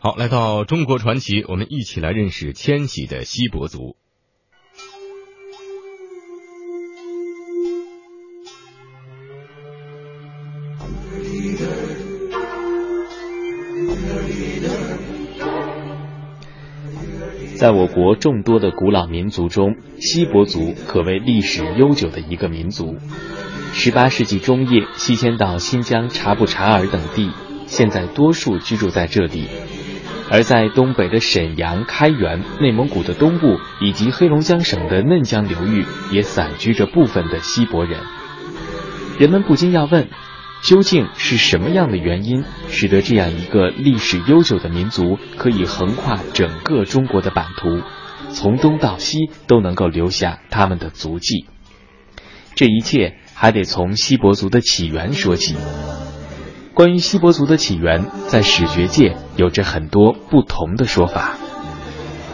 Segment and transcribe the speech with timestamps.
[0.00, 3.96] 好，来到中国传奇，我们一起来认识迁徙的锡伯族。
[17.56, 22.96] 在我国众多的古老民族中，锡伯族可谓历史悠久的一个民族。
[23.72, 27.32] 十八世纪中叶，西迁到新疆察布查尔等地，
[27.68, 29.48] 现在多数居住在这里。
[30.30, 37.98] 而在东北的沈阳、开原、内蒙古的东部以及黑龙江省的嫩江流域，也散居着部分的锡伯人。
[39.18, 40.08] 人们不禁要问：
[40.62, 47.80] 究竟是什么样的原因，使得这样一个历史悠久的民族可以横跨整个中国的版图，
[48.30, 51.46] 从东到西都能够留下他们的足迹？
[52.54, 55.56] 这一切还得从锡伯族的起源说起。
[56.78, 61.36] 关于锡伯族的起源，在史学界有着很多不同的说法。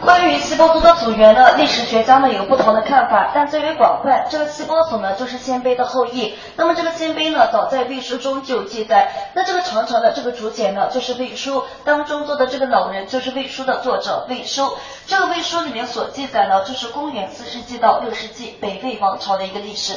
[0.02, 6.34] 关于锡伯族的祖源呢，历史学家呢有不同的看法，但最为广泛，这个锡伯族呢就是鲜卑的后裔。
[6.56, 9.30] 那么这个鲜卑呢，早在《魏书》中就有记载。
[9.34, 14.74] 那这个长长的这个竹简呢，就是《魏书》当中做的这个老人，就是《魏书》的作者魏书。
[15.06, 19.94] 这个《魏书》里面所记载呢，就是公元四世纪到六世纪北魏王朝的一个历史。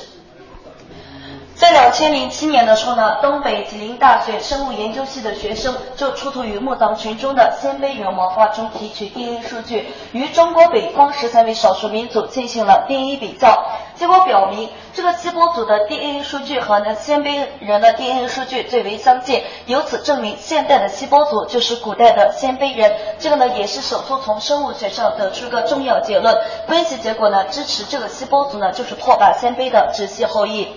[1.58, 22.94] 在两千零七年的时候呢，东北吉林大学生物研究系的学生就出土于墓葬群中的鲜卑人文化中提取 DNA 数据，与中国北方十三位少数民族进行了 DNA 比较，结果表明这个锡伯族的 DNA 数据和呢鲜卑人的 DNA 数据最为相近，由此证明现代的锡伯族就是古代的鲜卑人。
[23.17, 30.67] 这个呢也是首次从生物学上得出一个重要结论，分析结果呢支持这个锡伯族呢就是拓跋鲜卑的直系后裔。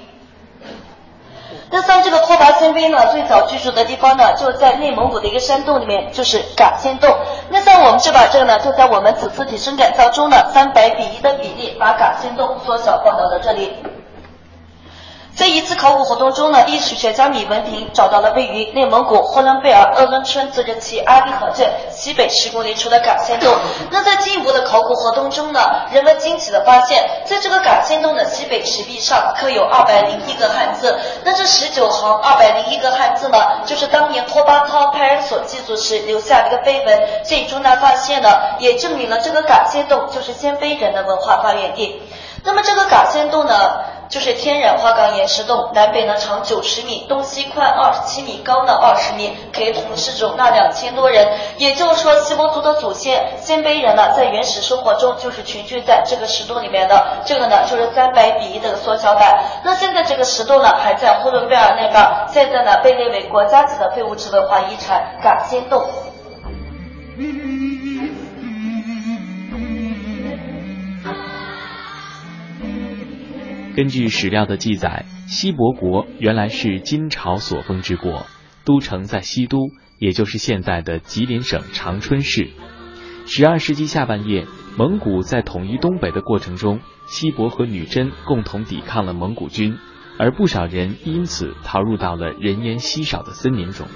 [1.73, 7.09] 那像这个拓跋鲜卑呢，最早居住的地方呢，就在内蒙古的一个山洞里面，就是嘎仙洞。
[7.49, 13.73] 那像我们这把这个呢，就在我们此次体生改造中的三百比一的比例，把嘎仙洞缩小放到了这里。
[15.37, 23.51] 在一次考古活动中呢，历史学家米文平找到了位于内蒙古呼伦贝尔鄂伦春自治区阿里河镇西北十公里处的嘎仙洞。
[23.91, 25.61] 那在进一步的考古活动中呢，
[25.93, 30.99] 人们惊奇的发现，在这个嘎仙洞的西北石壁上刻有二百零一个汉字。
[31.25, 37.01] 那这十九行二百零一个汉字呢，就是当年拓跋焘派人所祭祖时留下的一个碑文。
[37.27, 42.03] 这一重大发现呢，也证明了这个嘎仙洞就是鲜卑人的文化发源地。
[42.45, 43.55] 那么这个嘎仙洞呢？
[44.11, 51.39] 就是天然花岗岩石洞，南北呢长九十米，东西宽二十七米，高呢二十米，可以同时容纳两千多人。
[51.59, 57.19] 也就是说，锡伯族的祖先鲜卑人呢，在原始生活中就是群居在这个石洞里面的。
[57.25, 59.45] 这个呢就是三百比一的缩小版。
[59.63, 65.89] 那现在这个石洞呢还在呼伦贝尔那边，现在呢被列为国家级的非物质文化遗产嘎仙洞。
[73.81, 78.27] 根据史料的记载，西伯国原来是金朝所封之国，
[78.67, 79.57] 都城在西都，
[79.99, 82.51] 也就是现在的吉林省长春市。
[83.25, 84.47] 十二世纪下半叶，
[84.77, 89.79] 蒙古在统一东北的过程中，西伯和女真共同抵抗了蒙古军，
[90.19, 93.87] 而不少人因此逃入到了人烟稀少的森林中。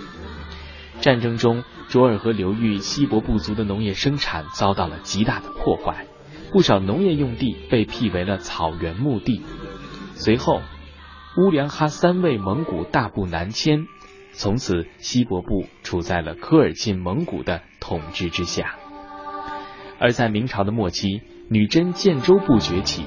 [1.02, 6.06] 战争中，卓尔河流域西伯部族的农业生产遭到了极大的破坏。
[6.52, 9.42] 不少农业用地被辟为了草原墓地。
[10.16, 10.62] 随后，
[11.36, 13.86] 乌梁哈三位蒙古大部南迁，
[14.32, 18.76] 从此锡伯部处在了科尔沁蒙古的统治之下。
[19.98, 23.04] 而在明朝的末期，女真建州部崛起。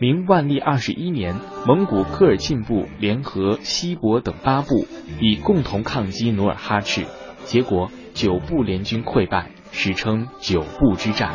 [0.00, 4.86] 明万历二十一年，蒙古科尔沁部联合锡伯等八部，
[5.20, 7.04] 以共同抗击努尔哈赤，
[7.44, 11.32] 结果九部联军溃败，史称九部之战。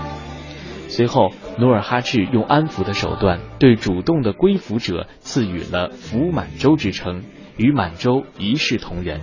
[0.90, 1.30] 随后，
[1.60, 7.24] 努尔哈赤用安抚的手段，对主动的归服者赐予了“服满洲”之称，
[7.58, 9.22] 与满洲一视同仁。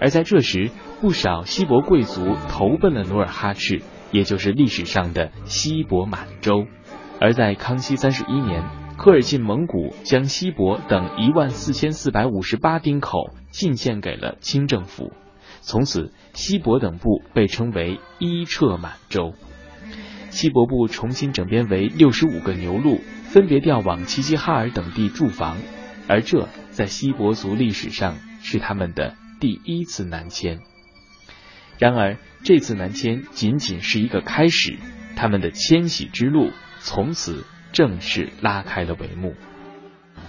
[0.00, 0.70] 而在这时，
[1.00, 3.80] 不少锡伯贵族投奔了努尔哈赤，
[4.10, 6.66] 也就是历史上的锡伯满洲。
[7.18, 8.62] 而在康熙三十一年，
[8.98, 15.12] 科尔沁蒙古将锡伯等一万四千四百五十八丁口进献给了清政府，
[15.62, 19.32] 从此锡伯等部被称为伊彻满洲。
[20.32, 25.58] 锡伯部重新整编为六十五个牛录，分别调往齐齐哈尔等地驻防，
[26.08, 30.60] 而这在锡伯族历史上是他们的第一次南迁。
[31.78, 34.78] 然而，这次南迁仅仅是一个开始，
[35.16, 36.50] 他们的迁徙之路
[36.80, 39.34] 从此正式拉开了帷幕。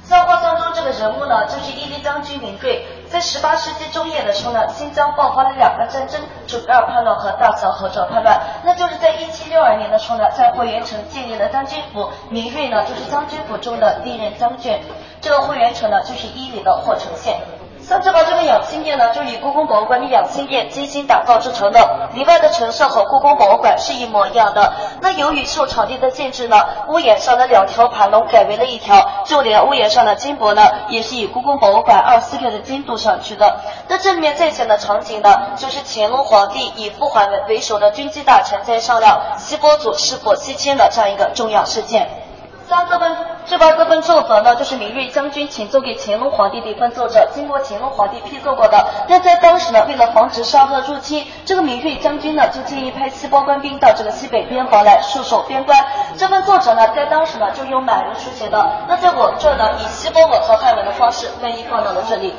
[0.03, 2.85] 像画像中这个人物呢，就是伊犁将军领队。
[3.07, 8.41] 在十八世纪中叶的时候呢，新疆爆发了两个战争：准噶尔叛乱和大小和者叛乱。
[8.65, 9.22] 那就是在一
[9.53, 14.75] 六二年的时候呢，在霍元城建立了将军府，明瑞呢就是将军府中的第一任将军。
[15.21, 17.39] 这个霍元城呢，就是伊犁的霍城县。
[17.79, 18.32] 三只堡这个
[18.73, 24.73] 养心殿呢，就以故宫博物馆的养心殿精心打造制成的，里外的陈设和故宫博物馆是一模一样的。
[24.99, 33.59] 那由于受场地的限制呢，屋檐上的两条盘龙改为了一条，就连屋檐上的金箔呢，也是以故宫博物馆二四六的金镀上去的。
[33.87, 42.22] 那正面再现的场景呢，就是乾隆皇帝以傅桓为为首的军机大臣在商量西伯祖是否西迁的这样一个重要事件。
[42.67, 43.15] 三这本
[43.45, 48.87] 这边这份奏折呢，就是明瑞将军请奏给乾隆皇帝的一份奏折，经过乾隆皇帝批奏过的。
[49.09, 55.77] 那在当时呢，为了防止沙俄入侵，这个明瑞将军呢就建议派西波官兵到这个西北边防来戍守边关。
[56.17, 58.85] 这份奏折呢，在当时呢就用满文书写的。
[58.87, 62.33] 那在我这呢，以西波文和汉文的方式翻译放到了这里。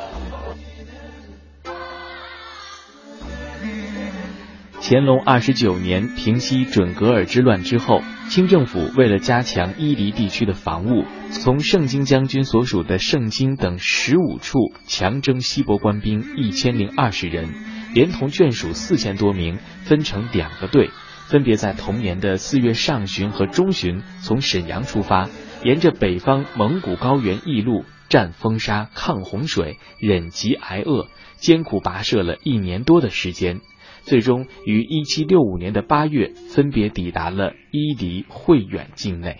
[4.81, 17.53] 乾隆二十九年平息准噶尔之乱之后，清政府为了加强伊犁地区的防务，从盛京将军所属的盛京等十五处强征西伯官兵一千零二十人，
[17.93, 20.89] 连同眷属四千多名，分成两个队，
[21.27, 25.29] 分别在同年的四月上旬和中旬从沈阳出发，
[25.63, 31.07] 沿着北方蒙古高原驿路，战风沙、抗洪水、忍饥挨饿，
[31.37, 33.61] 艰苦跋涉了一年多的时间。
[34.05, 39.37] 最终于一七六五年的八月，分别抵达了伊犁、会远境内。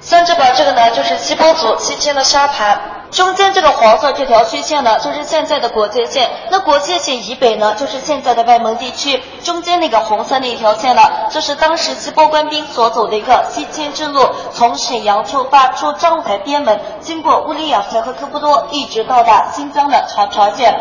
[0.00, 2.94] 三只堡这个呢，就是西波族西迁的沙盘。
[3.10, 6.30] 中间这个黄色这条虚线呢，就是现在的国界线。
[6.50, 9.20] 那国界线以北呢，就是现在的外蒙地区。
[9.42, 14.20] 中间那个红色那条线呢，就是当时西波官兵所走的一个西迁之路，
[14.52, 20.72] 从沈阳出发出张台边门，经过乌里雅台和科布多，一直到达新疆的长条线。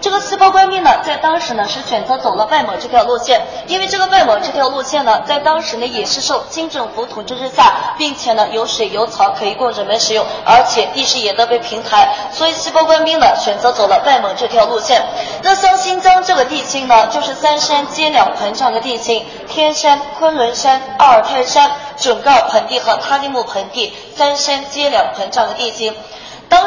[0.00, 15.02] 这个西波官兵呢，在当时呢是选择走了外蒙这条路线，因为这个外蒙这条路线呢，在当时呢也是受清政府统治之下，并且呢有水有草可以供人们使用，而且地势也都被平台，所以西波官兵呢选择走了外蒙这条路线。
[15.42, 25.94] 那像新疆这个地形呢，就是三山接两盆这样的地形，天山、昆仑山、阿尔泰山、准噶尔盆地和塔里木盆地三山接两盆这样的地形。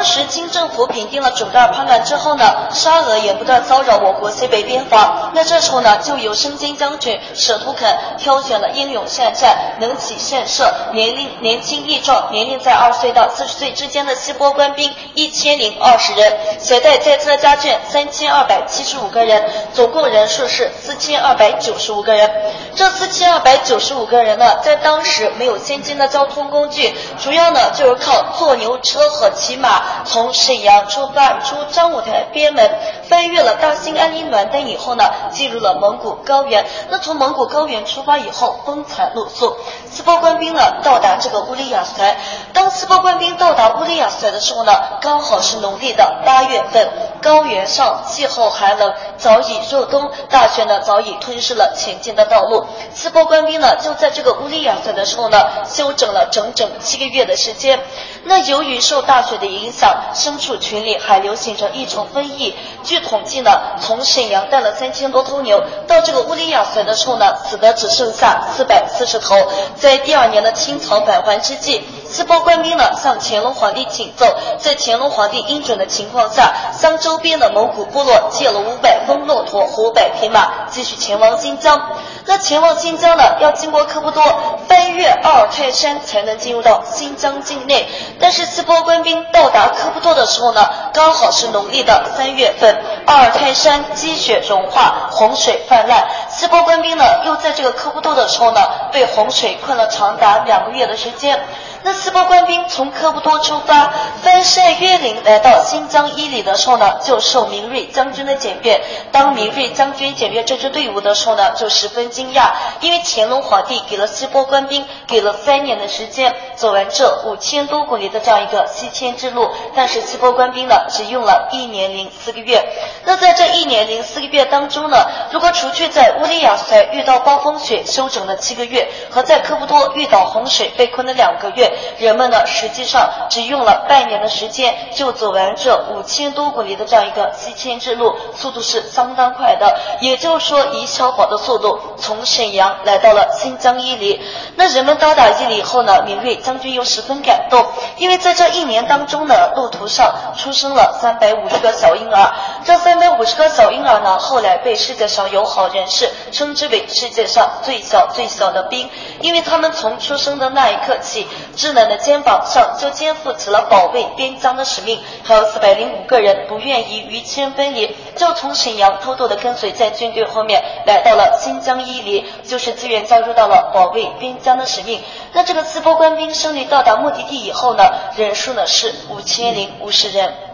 [0.00, 5.30] 当时清政府平定了准噶尔叛乱之后呢，沙俄也不断骚扰我国西北边防。
[5.34, 22.30] 那这时候呢，就由申京将军舍图肯挑选了英勇善战、能骑善射、年龄年轻力壮、年龄在二岁到四十岁之间的西波官兵一千零二十人，携带载车家眷三千二百七十五个人，总共人数是四千二百九十五个人。
[22.74, 29.89] 这四千二百九十五个人呢，在当时没有先进的交通工具，主要呢就是靠坐牛车和骑马。
[30.04, 32.70] 从沈阳出发，出张武台边门，
[33.08, 36.66] 翻越了大兴安岭暖登以后呢，进入了蒙古高原。
[36.88, 39.56] 那从蒙古高原出发以后，风餐露宿。
[39.90, 42.16] 斯波官兵呢，到达这个乌里雅塞。
[42.52, 46.88] 当斯波官兵到达乌里雅塞的时候呢，刚好是农历的八月份，
[47.22, 52.66] 高原上气候寒冷，早已入冬，大雪呢早已吞噬了前进的道路。
[52.94, 55.38] 斯波官兵呢，就在这个乌里雅塞的时候呢，
[55.68, 57.80] 休整了整整七个月的时间。
[58.24, 62.54] 那由于受大雪的影，响响牲畜群里还流行着一种瘟疫。
[62.84, 63.50] 据统计呢，
[63.80, 69.34] 从沈阳带了三千多头牛到这个乌里雅塞的时候呢，死的只剩下四百四十头。
[69.76, 74.26] 在第二年的清草返还之际，四波官兵呢向乾隆皇帝请奏，
[74.58, 81.80] 在乾隆皇帝应准的情况下，向周边的蒙古部落借了五百峰骆驼和五百匹马，继续前往新疆。
[82.26, 84.22] 那前往新疆呢，要经过科布多，
[84.68, 87.88] 翻越阿尔泰山才能进入到新疆境内。
[88.18, 96.08] 但是四波官兵到达科布多的时候呢，刚好是农历的三月份，阿尔泰山积雪融化，洪水泛滥。
[96.40, 101.38] 四波官兵呢，又在这个科布多的时候呢，被洪水困了长达两个月的时间。
[101.82, 103.90] 那西波官兵从科布多出发，
[104.22, 108.82] 翻山越岭来到新疆伊犁的时候呢，就受明瑞将军的检阅。
[109.12, 122.62] 当明瑞将军检阅这支队伍的时候呢，就十分惊讶，因为乾隆皇帝给了西波官兵给了三年的时间走完这五千多公里的这样一个西迁之路，但是西波官兵呢，只用了一年零四个月。
[123.04, 139.78] 那在这一年零四个月当中呢，如果除去在乌里雅塞遇到暴风雪休整了七个月，和在科布多遇到洪水被困了两个月，人们呢实际上只用了半年的时间就走完这五千多公里的这样一个西迁之路，速度是相当快的。
[140.00, 144.20] 也就是说，以小宝的速度从沈阳来到了新疆伊犁。
[144.56, 147.66] 那人们到达伊犁以后呢，明瑞将军又十分感动，
[147.98, 152.32] 因为在这一年当中呢，路途上出生了三百五十个小婴儿。
[152.64, 158.88] 这三百五十个小婴儿呢，后来被世界上友好人士称之为世界上最小最小的兵，
[159.20, 165.00] 因为他们从出生的那一刻起，稚嫩的肩膀上就肩负起了保卫边疆的使命。
[165.22, 175.02] 还有四百零五个人不愿意于谦分离，就从沈阳偷偷的跟随在军队后面，来到了新疆伊犁，就是自愿加入到了保卫边疆的使命。
[175.32, 177.84] 那这个四波官兵胜利到达目的地以后呢，
[178.16, 180.49] 人数呢是五千零五十人。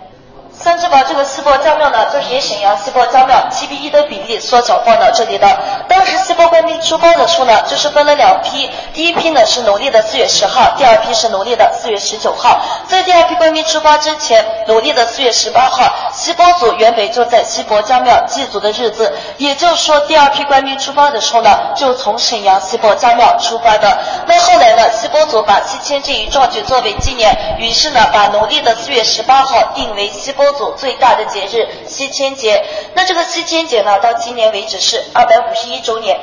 [0.59, 5.47] 三只堡这个西伯江庙呢，就是以沈阳西伯江庙七比一的比例缩小放到这里的。
[5.87, 12.59] 当时西伯官兵出发的时候呢，就是分了两批，第一批呢是农历的四月十号，第二批是农历的四月十九号。
[12.89, 23.99] 在第二批官兵出发之前，农历的四月十八号，西坡组原本就在西伯江庙祭祖的日子，也就是说，第二批官兵出发的时候呢，就从沈阳西伯江庙出发的。
[24.27, 30.57] 那后来呢，西坡组把西迁这一壮举作为纪念，于是呢，把农历的四月十八号定为西伯播。
[30.57, 36.19] 组最大的节日西迁节，那这个西迁节呢，到今年为止是二百五十一周年。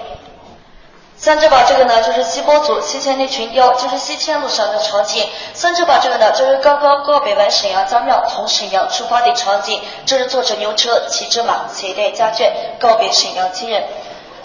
[1.15, 5.23] 三只堡这个呢，就是西波族西迁的群雕，就是西迁路上的场景。
[5.53, 9.79] 三只堡这个呢，就是刚刚告别完沈阳张庙，从沈阳出发的场景。
[10.05, 13.83] 这是坐着牛车，骑着马，携带家眷，告别沈阳亲人。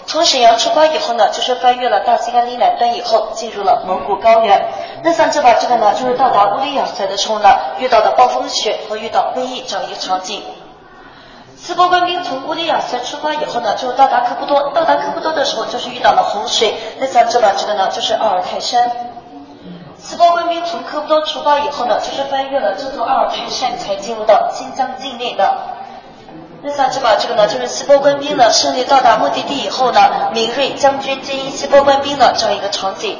[0.09, 4.59] 从沈阳出发以后呢，就是翻越了大兴安岭南端以后，进入了蒙古高原。
[5.03, 7.47] 那像这把这个呢，就是到达乌里雅塞的时候呢，
[7.77, 10.41] 遇到的暴风雪和遇到瘟疫这样一个场景。
[11.55, 14.71] 四波官兵从乌里雅塞出发以后呢，就到达科布多。
[14.71, 16.73] 到达科布多的时候，就是遇到了洪水。
[16.97, 18.91] 那像这把这个呢，就是阿尔泰山。
[19.99, 25.55] 四波官兵从科布多出发以后呢，就是翻越了这座阿尔泰山，才进入到新疆境内的。
[26.61, 33.17] 那像这把这个呢，就是西波官兵呢胜利到达目的地以后呢，明瑞将军接应西波官兵的这样一个场景。